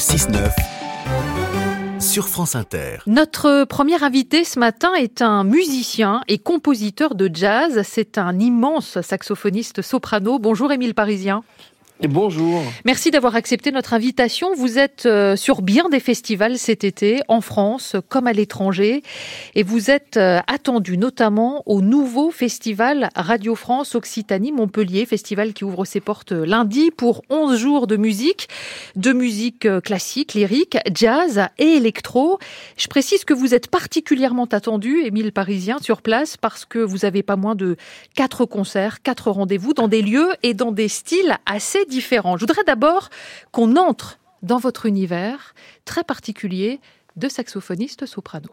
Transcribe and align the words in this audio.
6-9 0.00 0.50
sur 2.00 2.26
France 2.26 2.56
Inter. 2.56 3.00
Notre 3.06 3.64
premier 3.64 4.02
invité 4.02 4.44
ce 4.44 4.58
matin 4.58 4.94
est 4.94 5.20
un 5.20 5.44
musicien 5.44 6.22
et 6.26 6.38
compositeur 6.38 7.14
de 7.14 7.28
jazz. 7.30 7.82
C'est 7.84 8.16
un 8.16 8.38
immense 8.38 8.98
saxophoniste 9.02 9.82
soprano. 9.82 10.38
Bonjour 10.38 10.72
Émile 10.72 10.94
Parisien. 10.94 11.42
Bonjour. 12.08 12.62
Merci 12.86 13.10
d'avoir 13.10 13.36
accepté 13.36 13.72
notre 13.72 13.92
invitation. 13.92 14.54
Vous 14.54 14.78
êtes 14.78 15.04
euh, 15.04 15.36
sur 15.36 15.60
bien 15.60 15.90
des 15.90 16.00
festivals 16.00 16.56
cet 16.56 16.82
été, 16.82 17.20
en 17.28 17.42
France 17.42 17.94
comme 18.08 18.26
à 18.26 18.32
l'étranger, 18.32 19.02
et 19.54 19.62
vous 19.62 19.90
êtes 19.90 20.16
euh, 20.16 20.40
attendu 20.46 20.96
notamment 20.96 21.62
au 21.66 21.82
nouveau 21.82 22.30
festival 22.30 23.10
Radio 23.14 23.54
France 23.54 23.94
Occitanie 23.94 24.50
Montpellier, 24.50 25.04
festival 25.04 25.52
qui 25.52 25.62
ouvre 25.64 25.84
ses 25.84 26.00
portes 26.00 26.32
lundi 26.32 26.90
pour 26.90 27.22
11 27.28 27.58
jours 27.58 27.86
de 27.86 27.98
musique, 27.98 28.48
de 28.96 29.12
musique 29.12 29.66
euh, 29.66 29.82
classique, 29.82 30.32
lyrique, 30.32 30.78
jazz 30.94 31.48
et 31.58 31.76
électro. 31.76 32.38
Je 32.78 32.88
précise 32.88 33.26
que 33.26 33.34
vous 33.34 33.54
êtes 33.54 33.66
particulièrement 33.66 34.46
attendu, 34.46 35.00
Émile 35.04 35.32
Parisien, 35.32 35.76
sur 35.82 36.00
place 36.00 36.38
parce 36.38 36.64
que 36.64 36.78
vous 36.78 37.04
avez 37.04 37.22
pas 37.22 37.36
moins 37.36 37.54
de 37.54 37.76
quatre 38.14 38.46
concerts, 38.46 39.02
quatre 39.02 39.30
rendez-vous 39.30 39.74
dans 39.74 39.88
des 39.88 40.00
lieux 40.00 40.30
et 40.42 40.54
dans 40.54 40.72
des 40.72 40.88
styles 40.88 41.36
assez 41.44 41.84
Je 42.36 42.40
voudrais 42.40 42.64
d'abord 42.64 43.10
qu'on 43.52 43.76
entre 43.76 44.18
dans 44.42 44.58
votre 44.58 44.86
univers 44.86 45.54
très 45.84 46.04
particulier 46.04 46.80
de 47.16 47.28
saxophoniste 47.28 48.06
soprano. 48.06 48.48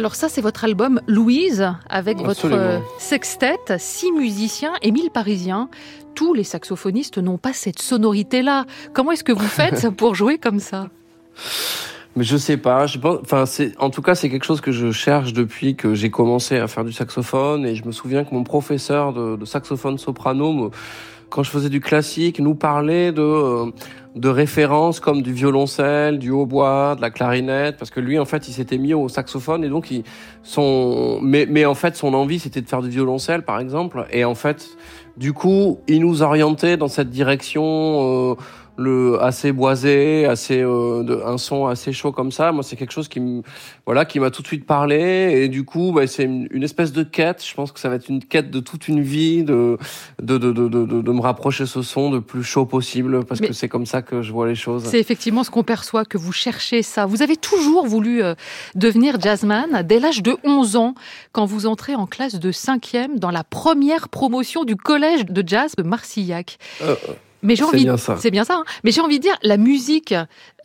Alors 0.00 0.14
ça, 0.14 0.30
c'est 0.30 0.40
votre 0.40 0.64
album 0.64 1.02
Louise, 1.06 1.70
avec 1.90 2.20
Absolument. 2.24 2.78
votre 2.78 2.98
sextet, 2.98 3.58
six 3.76 4.10
musiciens, 4.12 4.72
Émile 4.80 5.10
Parisien. 5.12 5.68
Tous 6.14 6.32
les 6.32 6.42
saxophonistes 6.42 7.18
n'ont 7.18 7.36
pas 7.36 7.52
cette 7.52 7.82
sonorité-là. 7.82 8.64
Comment 8.94 9.12
est-ce 9.12 9.24
que 9.24 9.32
vous 9.32 9.44
faites 9.46 9.90
pour 9.90 10.14
jouer 10.14 10.38
comme 10.38 10.58
ça? 10.58 10.88
Mais 12.16 12.24
je 12.24 12.38
sais 12.38 12.56
pas, 12.56 12.86
je 12.86 12.96
pense, 12.96 13.18
enfin, 13.20 13.44
c'est, 13.44 13.76
en 13.78 13.90
tout 13.90 14.00
cas, 14.00 14.14
c'est 14.14 14.30
quelque 14.30 14.46
chose 14.46 14.62
que 14.62 14.72
je 14.72 14.90
cherche 14.90 15.34
depuis 15.34 15.76
que 15.76 15.94
j'ai 15.94 16.10
commencé 16.10 16.56
à 16.56 16.66
faire 16.66 16.86
du 16.86 16.94
saxophone 16.94 17.66
et 17.66 17.74
je 17.74 17.84
me 17.84 17.92
souviens 17.92 18.24
que 18.24 18.34
mon 18.34 18.42
professeur 18.42 19.12
de, 19.12 19.36
de 19.36 19.44
saxophone 19.44 19.98
soprano, 19.98 20.50
me- 20.54 20.70
quand 21.30 21.42
je 21.42 21.50
faisais 21.50 21.68
du 21.68 21.80
classique, 21.80 22.40
nous 22.40 22.54
parlait 22.54 23.12
de, 23.12 23.22
euh, 23.22 23.70
de 24.16 24.28
références 24.28 25.00
comme 25.00 25.22
du 25.22 25.32
violoncelle, 25.32 26.18
du 26.18 26.30
hautbois, 26.30 26.96
de 26.96 27.00
la 27.00 27.10
clarinette, 27.10 27.76
parce 27.78 27.90
que 27.90 28.00
lui, 28.00 28.18
en 28.18 28.24
fait, 28.24 28.48
il 28.48 28.52
s'était 28.52 28.78
mis 28.78 28.92
au 28.92 29.08
saxophone 29.08 29.64
et 29.64 29.68
donc 29.68 29.90
il, 29.90 30.02
son, 30.42 31.20
mais, 31.22 31.46
mais 31.48 31.64
en 31.64 31.74
fait, 31.74 31.96
son 31.96 32.12
envie, 32.14 32.38
c'était 32.38 32.60
de 32.60 32.68
faire 32.68 32.82
du 32.82 32.90
violoncelle, 32.90 33.42
par 33.42 33.60
exemple, 33.60 34.06
et 34.10 34.24
en 34.24 34.34
fait, 34.34 34.68
du 35.16 35.32
coup, 35.32 35.78
il 35.86 36.00
nous 36.00 36.22
orientait 36.22 36.76
dans 36.76 36.88
cette 36.88 37.10
direction, 37.10 38.32
euh, 38.32 38.34
le 38.76 39.22
assez 39.22 39.52
boisé, 39.52 40.24
assez 40.26 40.62
euh, 40.62 41.02
de, 41.02 41.20
un 41.24 41.38
son 41.38 41.66
assez 41.66 41.92
chaud 41.92 42.12
comme 42.12 42.32
ça. 42.32 42.52
Moi, 42.52 42.62
c'est 42.62 42.76
quelque 42.76 42.92
chose 42.92 43.08
qui 43.08 43.20
me 43.20 43.42
voilà 43.86 44.04
qui 44.04 44.20
m'a 44.20 44.30
tout 44.30 44.42
de 44.42 44.46
suite 44.46 44.66
parlé 44.66 45.42
et 45.42 45.48
du 45.48 45.64
coup, 45.64 45.92
bah, 45.92 46.06
c'est 46.06 46.24
une, 46.24 46.48
une 46.50 46.62
espèce 46.62 46.92
de 46.92 47.02
quête. 47.02 47.44
Je 47.44 47.54
pense 47.54 47.72
que 47.72 47.80
ça 47.80 47.88
va 47.88 47.96
être 47.96 48.08
une 48.08 48.22
quête 48.24 48.50
de 48.50 48.60
toute 48.60 48.88
une 48.88 49.00
vie 49.00 49.42
de 49.44 49.78
de 50.22 50.38
de 50.38 50.52
de 50.52 50.68
de, 50.68 51.02
de, 51.02 51.12
me 51.12 51.20
rapprocher 51.20 51.66
ce 51.66 51.82
son 51.82 52.10
le 52.10 52.20
plus 52.20 52.42
chaud 52.42 52.66
possible 52.66 53.24
parce 53.24 53.40
Mais- 53.40 53.48
que 53.48 53.52
c'est 53.52 53.68
comme 53.68 53.86
ça 53.86 54.02
que 54.02 54.22
je 54.22 54.32
vois 54.32 54.48
les 54.48 54.54
choses. 54.54 54.84
C'est 54.84 55.00
effectivement 55.00 55.44
ce 55.44 55.50
qu'on 55.50 55.62
perçoit, 55.64 56.04
que 56.04 56.18
vous 56.18 56.32
cherchez 56.32 56.82
ça. 56.82 57.06
Vous 57.06 57.22
avez 57.22 57.36
toujours 57.36 57.86
voulu 57.86 58.22
euh, 58.22 58.34
devenir 58.74 59.20
jazzman 59.20 59.82
dès 59.82 60.00
l'âge 60.00 60.22
de 60.22 60.36
11 60.44 60.76
ans, 60.76 60.94
quand 61.32 61.44
vous 61.44 61.66
entrez 61.66 61.94
en 61.94 62.06
classe 62.06 62.38
de 62.38 62.52
5e 62.52 63.18
dans 63.18 63.30
la 63.30 63.44
première 63.44 64.08
promotion 64.08 64.64
du 64.64 64.76
collège 64.76 65.24
de 65.26 65.46
jazz 65.46 65.74
de 65.76 65.82
Marcillac. 65.82 66.58
Euh, 66.82 66.94
Mais 67.42 67.56
j'ai 67.56 67.64
envie, 67.64 67.86
c'est 68.18 68.30
bien 68.30 68.44
ça. 68.44 68.54
hein. 68.56 68.64
Mais 68.84 68.90
j'ai 68.90 69.00
envie 69.00 69.18
de 69.18 69.22
dire, 69.22 69.36
la 69.42 69.56
musique 69.56 70.14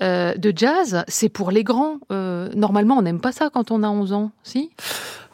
euh, 0.01 0.33
de 0.35 0.53
jazz, 0.55 1.03
c'est 1.07 1.29
pour 1.29 1.51
les 1.51 1.63
grands. 1.63 1.99
Euh, 2.11 2.49
normalement, 2.55 2.97
on 2.97 3.01
n'aime 3.01 3.21
pas 3.21 3.31
ça 3.31 3.49
quand 3.53 3.71
on 3.71 3.81
a 3.83 3.87
11 3.89 4.13
ans, 4.13 4.31
si? 4.43 4.71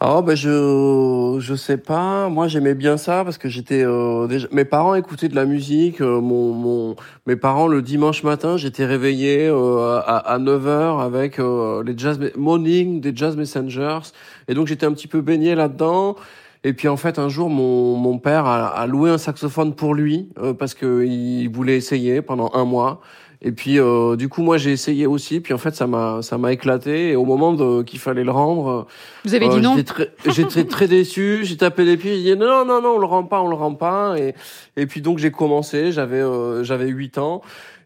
Oh 0.03 0.24
ben 0.24 0.35
je 0.35 1.38
je 1.40 1.53
sais 1.53 1.78
pas. 1.78 2.28
Moi 2.28 2.47
j'aimais 2.47 2.74
bien 2.74 2.97
ça 2.97 3.24
parce 3.24 3.38
que 3.38 3.50
j'étais 3.50 3.84
euh, 3.85 4.25
déjà. 4.25 4.47
Mes 4.51 4.66
parents 4.66 4.96
écoutaient 4.96 5.28
de 5.30 5.35
la 5.35 5.46
musique. 5.46 6.01
euh, 6.01 6.19
mon 6.19 6.53
mon 6.53 6.96
mes 7.28 7.35
parents 7.35 7.68
le 7.68 7.84
dimanche 7.84 8.24
matin 8.24 8.57
j'étais 8.57 8.85
réveillé 8.85 9.46
euh, 9.47 10.00
à, 10.00 10.18
à 10.18 10.40
9 10.40 10.66
h 10.66 11.03
avec 11.06 11.38
euh, 11.40 11.84
les 11.84 11.96
jazz 11.96 12.19
morning 12.35 13.00
des 13.00 13.16
jazz 13.16 13.35
messengers 13.38 14.00
et 14.47 14.56
donc 14.56 14.66
j'étais 14.66 14.88
un 14.88 14.94
petit 14.94 15.07
peu 15.07 15.22
baigné 15.22 15.53
là-dedans. 15.53 16.16
Et 16.63 16.73
puis 16.73 16.88
en 16.88 16.97
fait 16.97 17.17
un 17.17 17.27
jour 17.29 17.49
mon 17.49 17.95
mon 17.95 18.19
père 18.19 18.45
a, 18.45 18.67
a 18.67 18.85
loué 18.88 19.09
un 19.09 19.17
saxophone 19.17 19.73
pour 19.73 19.95
lui 19.95 20.29
euh, 20.39 20.53
parce 20.53 20.73
que 20.75 21.03
il 21.03 21.47
voulait 21.47 21.75
essayer 21.77 22.22
pendant 22.22 22.51
un 22.53 22.66
mois. 22.66 23.01
Et 23.44 23.51
puis 23.51 23.79
euh, 23.79 24.16
du 24.16 24.29
coup 24.29 24.44
moi 24.44 24.57
j'ai 24.59 24.71
essayé 24.71 25.07
aussi. 25.07 25.39
Puis 25.39 25.55
en 25.55 25.57
fait 25.57 25.75
ça 25.75 25.88
m'a 25.88 26.21
ça 26.21 26.38
m'a 26.38 26.53
éclaté. 26.53 27.09
Et 27.09 27.16
au 27.16 27.25
moment 27.25 27.53
de 27.53 27.81
qu'il 27.81 27.97
fallait 27.97 28.23
le 28.23 28.29
rendre. 28.31 28.85
Vous 29.25 29.33
avez 29.33 29.47
Euh, 29.47 29.55
dit 29.55 29.61
non 29.61 29.75
J'étais 29.75 30.44
très, 30.45 30.63
très 30.66 30.88
déçu. 30.88 31.39
J'ai 31.41 31.57
tapé 31.57 31.83
des 31.83 31.97
pieds. 31.97 32.17
J'ai 32.17 32.35
dit 32.35 32.39
non, 32.39 32.63
non, 32.63 32.79
non, 32.79 32.89
on 32.97 33.00
le 33.00 33.07
rend 33.07 33.23
pas, 33.23 33.41
on 33.41 33.47
le 33.47 33.55
rend 33.55 33.73
pas. 33.73 34.13
Et, 34.19 34.35
et 34.77 34.85
puis 34.85 35.01
donc 35.01 35.17
j'ai 35.17 35.31
commencé. 35.31 35.91
J'avais, 35.91 36.21
euh, 36.21 36.63
j'avais 36.63 36.88
8 36.88 37.17
ans. 37.17 37.41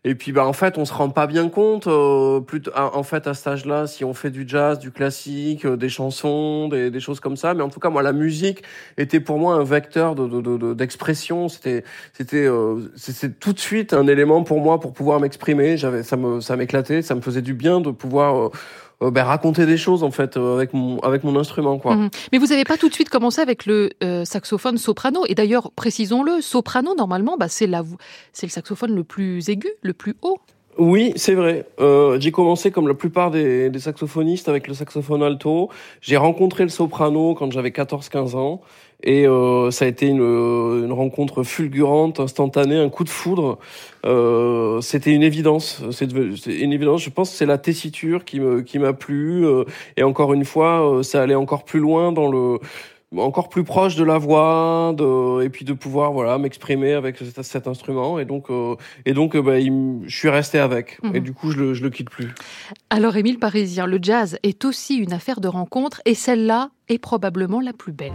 Et 0.08 0.14
puis 0.16 0.32
bah 0.32 0.46
en 0.46 0.54
fait 0.54 0.78
on 0.78 0.86
se 0.86 0.94
rend 0.94 1.10
pas 1.10 1.26
bien 1.28 1.50
compte. 1.50 1.88
Euh, 1.88 2.40
plutôt, 2.40 2.72
en 2.76 3.02
fait 3.04 3.26
à 3.28 3.34
cet 3.34 3.48
âge-là, 3.48 3.88
si 3.88 4.06
on 4.06 4.14
fait 4.14 4.30
du 4.30 4.46
jazz, 4.48 4.78
du 4.80 4.92
classique, 4.92 5.66
euh, 5.66 5.76
des 5.78 5.90
chansons, 5.90 6.68
des, 6.70 6.92
des 6.92 7.00
choses 7.00 7.20
comme 7.20 7.36
ça. 7.36 7.54
Mais 7.56 7.64
en 7.64 7.70
tout 7.70 7.80
cas 7.80 7.90
moi 7.90 8.04
la 8.04 8.14
musique 8.14 8.62
était 8.98 9.20
pour 9.20 9.40
moi 9.40 9.56
un 9.56 9.64
vecteur 9.64 10.14
de, 10.16 10.28
de, 10.28 10.42
de- 10.42 10.58
de- 10.58 10.74
d'expression. 10.76 11.50
C'était, 11.50 11.84
c'était, 12.14 12.46
euh, 12.46 12.82
c'était 12.96 13.30
tout 13.32 13.52
de 13.52 13.60
suite 13.60 13.94
un 13.94 14.06
élément 14.08 14.44
pour 14.44 14.62
moi 14.62 14.80
pour 14.80 14.94
pouvoir 14.94 15.20
m'exprimer. 15.20 15.76
J'avais, 15.76 16.04
ça 16.04 16.18
me, 16.18 16.40
ça 16.40 16.56
m'éclatait. 16.56 17.02
Ça 17.02 17.16
me 17.16 17.22
faisait 17.22 17.42
du 17.42 17.56
bien 17.56 17.82
de 17.82 17.90
pouvoir 17.92 18.52
euh, 19.02 19.12
ben, 19.12 19.24
raconter 19.24 19.66
des 19.66 19.78
choses 19.78 20.04
en 20.04 20.12
fait 20.12 20.38
euh, 20.38 20.56
avec 20.56 20.74
mon 20.74 21.00
avec 21.00 21.24
mon 21.24 21.38
instrument 21.38 21.78
quoi. 21.80 21.96
Mhm. 21.96 22.10
Mais 22.32 22.38
vous 22.38 22.48
n'avez 22.48 22.64
pas 22.64 22.78
tout 22.78 22.90
de 22.90 22.94
suite 22.94 23.10
commencé 23.10 23.42
avec 23.42 23.66
le 23.66 23.90
euh, 24.04 24.26
saxophone 24.26 24.78
soprano. 24.78 25.26
Et 25.28 25.36
d'ailleurs, 25.36 25.72
précisons-le, 25.76 26.42
soprano, 26.42 26.96
normalement, 26.96 27.38
bah, 27.38 27.48
c'est 27.50 27.68
la 27.68 27.84
c'est 28.32 28.46
le 28.46 28.52
saxophone 28.52 28.96
le 28.96 29.04
plus 29.04 29.50
aigu, 29.50 29.70
le 29.82 29.94
plus 29.94 30.16
haut. 30.22 30.40
Oui, 30.78 31.14
c'est 31.16 31.36
vrai. 31.36 31.66
Euh, 31.80 32.20
j'ai 32.20 32.32
commencé 32.32 32.70
comme 32.70 32.88
la 32.90 32.94
plupart 32.96 33.32
des, 33.32 33.70
des 33.70 33.80
saxophonistes 33.80 34.50
avec 34.50 34.68
le 34.68 34.74
saxophone 34.74 35.24
alto. 35.24 35.70
J'ai 36.02 36.18
rencontré 36.18 36.64
le 36.64 36.70
soprano 36.70 37.34
quand 37.34 37.50
j'avais 37.52 37.70
14-15 37.72 38.36
ans. 38.36 38.62
Et 39.04 39.26
euh, 39.28 39.72
ça 39.72 39.86
a 39.86 39.88
été 39.88 40.08
une, 40.08 40.18
une 40.22 40.92
rencontre 40.92 41.44
fulgurante, 41.44 42.20
instantanée, 42.20 42.78
un 42.78 42.90
coup 42.90 43.04
de 43.06 43.10
foudre. 43.10 43.58
Euh, 44.06 44.82
C'était 44.82 45.14
une 45.14 45.24
évidence. 45.24 45.82
C'est 45.92 46.12
une 46.12 46.74
évidence. 46.74 47.02
Je 47.04 47.10
pense 47.10 47.32
que 47.32 47.38
c'est 47.38 47.46
la 47.46 47.58
tessiture 47.58 48.26
qui 48.26 48.40
me 48.42 48.62
qui 48.62 48.78
m'a 48.80 48.94
plu. 48.94 49.46
euh, 49.46 49.64
et 49.96 50.04
encore 50.04 50.34
une 50.34 50.44
fois, 50.46 50.98
euh, 51.00 51.04
ça 51.04 51.22
allait 51.22 51.36
encore 51.36 51.64
plus 51.64 51.80
loin 51.80 52.12
dans 52.12 52.30
le 52.30 52.60
encore 53.18 53.50
plus 53.50 53.64
proche 53.64 53.96
de 53.96 54.04
la 54.04 54.18
voix, 54.18 54.94
de, 54.98 55.44
et 55.44 55.50
puis 55.50 55.66
de 55.66 55.74
pouvoir 55.74 56.12
voilà 56.12 56.38
m'exprimer 56.38 56.94
avec 56.94 57.18
cet, 57.18 57.42
cet 57.44 57.68
instrument. 57.68 58.20
Et 58.20 58.26
donc 58.26 58.50
euh, 58.50 58.76
et 59.06 59.14
donc, 59.14 59.36
euh, 59.36 59.42
bah, 59.42 59.60
il 59.60 60.02
je 60.06 60.16
suis 60.16 60.30
resté 60.30 60.60
avec. 60.60 61.02
Mhm. 61.04 61.16
Et 61.16 61.20
du 61.20 61.34
coup, 61.34 61.52
je 61.52 61.58
le, 61.58 61.74
je 61.74 61.84
le 61.84 61.90
quitte 61.90 62.10
plus. 62.10 62.30
Alors, 62.90 63.16
Émile 63.16 63.40
Parisien, 63.40 63.86
le 63.88 64.00
jazz 64.02 64.38
est 64.44 64.66
aussi 64.66 64.96
une 64.96 65.14
affaire 65.14 65.42
de 65.42 65.48
rencontre, 65.48 66.02
et 66.06 66.16
celle-là 66.16 66.70
est 66.88 67.00
probablement 67.00 67.62
la 67.62 67.74
plus 67.74 67.92
belle. 67.92 68.14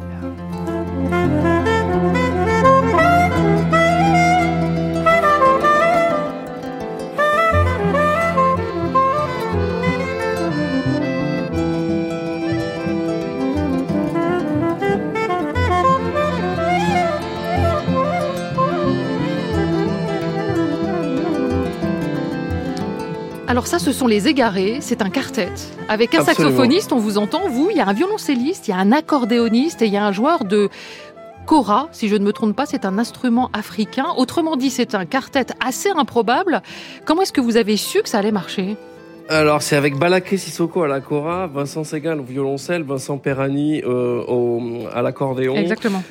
Alors 23.50 23.67
ça, 23.67 23.81
ce 23.81 23.91
sont 23.91 24.06
les 24.06 24.29
égarés, 24.29 24.79
c'est 24.81 25.02
un 25.02 25.11
quartet. 25.11 25.49
Avec 25.88 26.14
un 26.14 26.20
Absolument. 26.20 26.50
saxophoniste, 26.50 26.93
on 26.93 26.99
vous 26.99 27.19
entend, 27.19 27.49
vous, 27.49 27.69
il 27.73 27.79
y 27.79 27.81
a 27.81 27.88
un 27.88 27.93
violoncelliste, 27.93 28.69
il 28.69 28.70
y 28.70 28.75
a 28.75 28.76
un 28.76 28.93
accordéoniste 28.93 29.82
et 29.82 29.87
il 29.87 29.93
y 29.93 29.97
a 29.97 30.06
un 30.06 30.12
joueur 30.12 30.44
de 30.44 30.69
kora, 31.47 31.88
si 31.91 32.06
je 32.06 32.14
ne 32.14 32.25
me 32.25 32.32
trompe 32.32 32.55
pas, 32.55 32.64
c'est 32.64 32.85
un 32.85 32.97
instrument 32.97 33.50
africain. 33.52 34.06
Autrement 34.17 34.55
dit, 34.55 34.70
c'est 34.70 34.94
un 34.94 35.05
quartet 35.05 35.47
assez 35.58 35.88
improbable. 35.91 36.62
Comment 37.05 37.23
est-ce 37.23 37.32
que 37.32 37.41
vous 37.41 37.56
avez 37.56 37.76
su 37.76 38.02
que 38.02 38.08
ça 38.08 38.19
allait 38.19 38.31
marcher? 38.31 38.76
Alors 39.29 39.62
c'est 39.62 39.75
avec 39.75 39.99
Balaké 39.99 40.37
Sissoko 40.37 40.85
à 40.85 40.88
la 40.88 41.00
cora, 41.00 41.49
Vincent 41.49 41.82
Segal 41.82 42.20
au 42.20 42.23
violoncelle, 42.23 42.85
Vincent 42.85 43.19
Perani 43.19 43.82
euh, 43.82 44.23
au, 44.29 44.62
à 44.94 45.02
l'accordéon. 45.02 45.56
Exactement. 45.56 46.05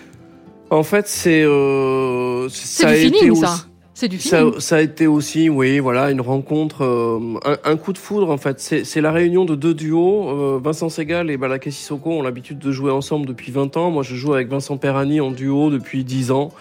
En 0.71 0.83
fait, 0.83 1.07
c'est 1.07 1.43
euh, 1.43 2.49
c'est 2.49 3.09
du 3.09 3.17
feeling, 3.17 3.35
ça. 3.35 3.68
C'est 3.99 4.07
du 4.07 4.17
ça, 4.17 4.45
ça, 4.59 4.77
a 4.77 4.79
été 4.79 5.07
aussi, 5.07 5.49
oui, 5.49 5.79
voilà, 5.79 6.09
une 6.09 6.21
rencontre, 6.21 6.85
euh, 6.85 7.19
un, 7.43 7.57
un, 7.69 7.75
coup 7.75 7.91
de 7.91 7.97
foudre 7.97 8.29
en 8.31 8.37
fait. 8.37 8.57
C'est 8.61 9.01
la 9.01 9.11
réunion 9.11 9.43
de 9.43 9.55
deux 9.55 9.73
duos. 9.73 10.29
Euh, 10.29 10.59
Vincent 10.63 10.87
Segal 10.87 11.29
et 11.29 11.35
Balaké 11.35 11.69
Sissoko 11.69 12.11
ont 12.11 12.21
l'habitude 12.21 12.59
de 12.59 12.71
jouer 12.71 12.93
ensemble 12.93 13.25
depuis 13.25 13.51
20 13.51 13.75
ans. 13.75 13.91
Moi, 13.91 14.03
je 14.03 14.15
joue 14.15 14.33
avec 14.33 14.47
Vincent 14.47 14.77
Perani 14.77 15.19
en 15.19 15.31
duo 15.31 15.69
depuis 15.69 16.05
10 16.05 16.31
ans. 16.31 16.53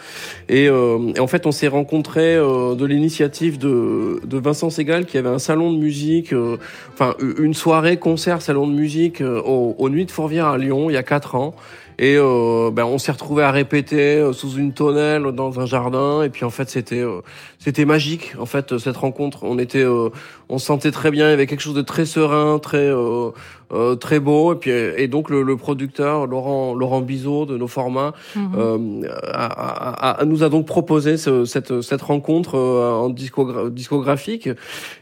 Et, 0.49 0.69
euh, 0.69 1.13
et 1.15 1.21
en 1.21 1.29
fait, 1.29 1.47
on 1.47 1.53
s'est 1.53 1.69
rencontrés 1.69 2.35
euh, 2.35 2.75
de 2.75 2.85
l'initiative 2.85 3.57
de, 3.57 4.21
de 4.27 4.39
Vincent 4.39 4.71
Segal 4.71 5.07
qui 5.07 5.17
avait 5.17 5.29
un 5.29 5.39
salon 5.39 5.73
de 5.73 5.79
musique, 5.79 6.35
enfin 6.93 7.15
une 7.39 7.55
soirée 7.55 7.99
concert 7.99 8.43
salon 8.43 8.67
de 8.67 8.73
musique 8.73 9.21
aux, 9.21 9.77
aux 9.79 9.89
Nuits 9.91 10.07
de 10.07 10.11
Fourvière 10.11 10.47
à 10.47 10.59
Lyon 10.59 10.91
il 10.91 10.95
y 10.95 10.97
a 10.97 11.05
4 11.05 11.37
ans. 11.37 11.55
Et 12.01 12.17
euh, 12.17 12.71
ben, 12.71 12.85
on 12.85 12.99
s'est 12.99 13.11
retrouvé 13.11 13.43
à 13.43 13.51
répéter 13.51 14.19
euh, 14.19 14.33
sous 14.33 14.53
une 14.53 14.73
tonnelle 14.73 15.33
dans 15.33 15.59
un 15.59 15.67
jardin. 15.67 16.23
Et 16.23 16.29
puis 16.29 16.45
en 16.45 16.51
fait, 16.51 16.71
c'était 16.71 17.01
euh, 17.01 17.23
c'était 17.59 17.85
magique. 17.85 18.35
En 18.39 18.47
fait, 18.47 18.79
cette 18.79 18.97
rencontre, 18.97 19.43
on 19.43 19.59
était, 19.59 19.83
euh, 19.83 20.11
on 20.49 20.59
se 20.59 20.67
sentait 20.67 20.93
très 20.93 21.11
bien. 21.11 21.27
Il 21.27 21.31
y 21.31 21.33
avait 21.33 21.49
quelque 21.49 21.61
chose 21.61 21.75
de 21.75 21.83
très 21.83 22.07
serein, 22.07 22.61
très 22.61 22.89
très 24.01 24.21
beau. 24.21 24.55
Et 24.55 24.57
puis 24.57 24.71
et 24.71 25.09
donc 25.09 25.29
le, 25.29 25.43
le, 25.43 25.57
producteur 25.57 26.27
Laurent 26.27 26.73
Laurent 26.75 27.01
Bizot 27.01 27.47
de 27.47 27.57
nos 27.57 27.67
formats 27.67 28.13
mhm. 28.37 29.05
a, 29.25 30.21
a, 30.21 30.25
nous 30.25 30.45
a 30.45 30.49
donc 30.49 30.67
proposé 30.67 31.17
ce, 31.17 31.45
cette 31.45 31.81
cette 31.81 32.03
rencontre 32.03 32.57
en 32.57 33.09
discogra 33.11 33.69
discographique. 33.71 34.49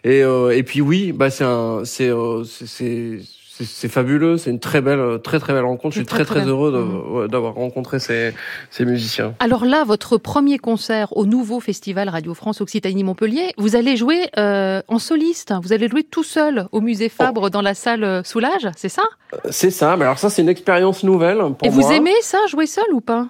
Et 0.03 0.21
et 0.21 0.63
puis 0.63 0.81
oui, 0.81 1.13
bah 1.13 1.29
c'est 1.29 1.45
un 1.45 1.83
c'est 1.85 2.11
c'est 2.45 3.19
c'est 3.65 3.89
fabuleux, 3.89 4.37
c'est 4.37 4.51
une 4.51 4.61
très 4.61 4.81
belle, 4.81 5.21
très 5.23 5.39
très 5.39 5.53
belle 5.53 5.65
rencontre. 5.65 5.95
Je 5.95 6.01
suis 6.01 6.07
très 6.07 6.25
très, 6.25 6.45
heureux 6.45 7.25
mmh. 7.25 7.29
d'avoir 7.29 7.55
rencontré 7.55 7.99
ces, 7.99 8.35
ces 8.71 8.85
musiciens. 8.85 9.35
Alors 9.41 9.65
là, 9.65 9.85
votre 9.85 10.19
premier 10.19 10.59
concert 10.59 11.17
au 11.17 11.27
nouveau 11.27 11.61
festival 11.61 12.09
Radio 12.09 12.35
France 12.35 12.61
Occitanie 12.61 13.05
Montpellier, 13.05 13.53
vous 13.57 13.77
allez 13.77 13.97
jouer 13.97 14.29
euh, 14.39 14.83
en 14.89 14.99
soliste. 14.99 15.55
Vous 15.63 15.73
allez 15.73 15.89
jouer 15.89 16.03
tout 16.03 16.25
seul 16.25 16.67
au 16.73 16.81
musée 16.81 17.09
Fabre 17.09 17.45
oh. 17.45 17.51
dans 17.51 17.63
la 17.63 17.75
salle 17.75 18.05
euh, 18.05 18.23
Soulage, 18.23 18.69
c'est 18.77 18.89
ça? 18.89 19.05
Euh, 19.33 19.39
C'est 19.51 19.71
ça. 19.71 19.97
Mais 19.97 20.05
alors 20.05 20.19
ça, 20.19 20.31
c'est 20.31 20.43
une 20.43 20.49
expérience 20.49 21.03
nouvelle 21.03 21.39
pour 21.39 21.67
Et 21.67 21.71
vous 21.71 21.91
aimez 21.93 22.15
ça, 22.23 22.39
jouer 22.49 22.67
seul 22.67 22.93
ou 22.93 23.01
pas? 23.01 23.29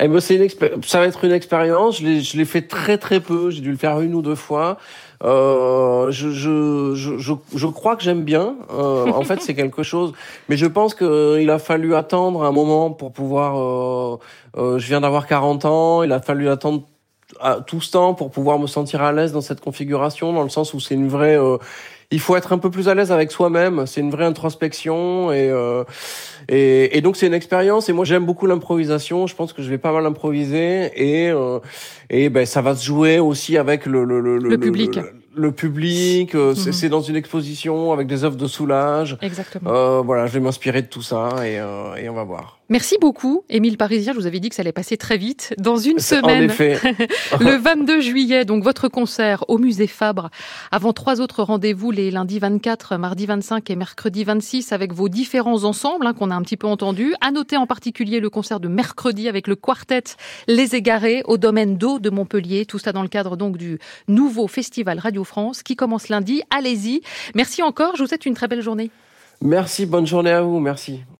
Eh 0.00 0.08
ben, 0.08 0.20
c'est 0.20 0.36
une 0.36 0.48
ça 0.82 1.00
va 1.00 1.06
être 1.06 1.24
une 1.24 1.32
expérience. 1.32 2.00
Je 2.00 2.36
l'ai 2.36 2.44
fait 2.44 2.62
très 2.62 2.96
très 2.96 3.20
peu. 3.20 3.50
J'ai 3.50 3.60
dû 3.60 3.70
le 3.70 3.76
faire 3.76 4.00
une 4.00 4.14
ou 4.14 4.22
deux 4.22 4.34
fois. 4.34 4.78
Euh, 5.22 6.10
je, 6.10 6.30
je, 6.30 6.94
je, 6.94 7.34
je, 7.54 7.66
crois 7.66 7.96
que 7.96 8.02
j'aime 8.02 8.22
bien. 8.22 8.56
Euh, 8.72 9.06
en 9.06 9.22
fait, 9.24 9.42
c'est 9.42 9.54
quelque 9.54 9.82
chose. 9.82 10.14
Mais 10.48 10.56
je 10.56 10.66
pense 10.66 10.94
qu'il 10.94 11.06
euh, 11.06 11.54
a 11.54 11.58
fallu 11.58 11.94
attendre 11.94 12.44
un 12.44 12.52
moment 12.52 12.90
pour 12.90 13.12
pouvoir. 13.12 13.58
Euh, 13.58 14.18
euh, 14.56 14.78
je 14.78 14.86
viens 14.86 15.02
d'avoir 15.02 15.26
40 15.26 15.66
ans. 15.66 16.02
Il 16.02 16.12
a 16.12 16.20
fallu 16.20 16.48
attendre 16.48 16.84
tout 17.66 17.80
ce 17.80 17.92
temps 17.92 18.14
pour 18.14 18.30
pouvoir 18.30 18.58
me 18.58 18.66
sentir 18.66 19.02
à 19.02 19.12
l'aise 19.12 19.32
dans 19.32 19.40
cette 19.40 19.60
configuration, 19.60 20.32
dans 20.32 20.42
le 20.42 20.48
sens 20.48 20.74
où 20.74 20.80
c'est 20.80 20.94
une 20.94 21.08
vraie. 21.08 21.38
Il 22.10 22.20
faut 22.20 22.36
être 22.36 22.52
un 22.52 22.58
peu 22.58 22.70
plus 22.70 22.88
à 22.88 22.94
l'aise 22.94 23.12
avec 23.12 23.30
soi-même. 23.30 23.86
C'est 23.86 24.00
une 24.00 24.10
vraie 24.10 24.24
introspection 24.24 25.32
et 25.32 25.52
et, 26.48 26.96
et 26.96 27.00
donc 27.00 27.16
c'est 27.16 27.26
une 27.26 27.34
expérience. 27.34 27.88
Et 27.88 27.92
moi, 27.92 28.04
j'aime 28.04 28.26
beaucoup 28.26 28.46
l'improvisation. 28.46 29.26
Je 29.26 29.34
pense 29.34 29.52
que 29.52 29.62
je 29.62 29.70
vais 29.70 29.78
pas 29.78 29.92
mal 29.92 30.06
improviser 30.06 30.90
et 30.96 31.32
et 32.10 32.28
ben 32.28 32.46
ça 32.46 32.62
va 32.62 32.74
se 32.74 32.84
jouer 32.84 33.18
aussi 33.18 33.56
avec 33.56 33.86
le 33.86 34.04
le, 34.04 34.20
le, 34.20 34.38
le 34.38 34.58
public. 34.58 34.98
Le, 35.34 35.52
public, 35.52 36.34
euh, 36.34 36.54
mhm. 36.54 36.72
c'est 36.72 36.88
dans 36.88 37.02
une 37.02 37.14
exposition 37.14 37.92
avec 37.92 38.08
des 38.08 38.24
œuvres 38.24 38.36
de 38.36 38.48
soulage. 38.48 39.16
Exactement. 39.22 39.70
Euh, 39.70 40.02
voilà, 40.04 40.26
je 40.26 40.32
vais 40.32 40.40
m'inspirer 40.40 40.82
de 40.82 40.88
tout 40.88 41.02
ça 41.02 41.28
et, 41.46 41.58
euh, 41.58 41.94
et 41.94 42.08
on 42.08 42.14
va 42.14 42.24
voir. 42.24 42.59
Merci 42.70 42.98
beaucoup, 43.00 43.42
Émile 43.50 43.76
Parisien. 43.76 44.12
Je 44.12 44.18
vous 44.18 44.28
avais 44.28 44.38
dit 44.38 44.48
que 44.48 44.54
ça 44.54 44.62
allait 44.62 44.70
passer 44.70 44.96
très 44.96 45.16
vite. 45.16 45.54
Dans 45.58 45.76
une 45.76 45.98
semaine, 45.98 46.44
en 46.44 46.44
effet. 46.44 46.78
le 47.40 47.56
22 47.56 48.00
juillet, 48.00 48.44
donc 48.44 48.62
votre 48.62 48.86
concert 48.86 49.44
au 49.48 49.58
musée 49.58 49.88
Fabre. 49.88 50.30
Avant 50.70 50.92
trois 50.92 51.20
autres 51.20 51.42
rendez-vous, 51.42 51.90
les 51.90 52.12
lundis 52.12 52.38
24, 52.38 52.96
mardi 52.96 53.26
25 53.26 53.68
et 53.70 53.74
mercredi 53.74 54.22
26, 54.22 54.70
avec 54.70 54.92
vos 54.92 55.08
différents 55.08 55.64
ensembles 55.64 56.06
hein, 56.06 56.14
qu'on 56.14 56.30
a 56.30 56.34
un 56.36 56.42
petit 56.42 56.56
peu 56.56 56.68
entendus. 56.68 57.12
À 57.20 57.32
noter 57.32 57.56
en 57.56 57.66
particulier 57.66 58.20
le 58.20 58.30
concert 58.30 58.60
de 58.60 58.68
mercredi 58.68 59.28
avec 59.28 59.48
le 59.48 59.56
quartet 59.56 60.04
Les 60.46 60.76
Égarés 60.76 61.24
au 61.26 61.38
domaine 61.38 61.76
d'eau 61.76 61.98
de 61.98 62.08
Montpellier. 62.08 62.66
Tout 62.66 62.78
ça 62.78 62.92
dans 62.92 63.02
le 63.02 63.08
cadre 63.08 63.36
donc 63.36 63.56
du 63.56 63.80
nouveau 64.06 64.46
festival 64.46 65.00
Radio 65.00 65.24
France 65.24 65.64
qui 65.64 65.74
commence 65.74 66.08
lundi. 66.08 66.42
Allez-y. 66.50 67.00
Merci 67.34 67.64
encore. 67.64 67.96
Je 67.96 68.02
vous 68.04 68.08
souhaite 68.08 68.26
une 68.26 68.34
très 68.34 68.46
belle 68.46 68.62
journée. 68.62 68.92
Merci. 69.40 69.86
Bonne 69.86 70.06
journée 70.06 70.30
à 70.30 70.42
vous. 70.42 70.60
Merci. 70.60 71.00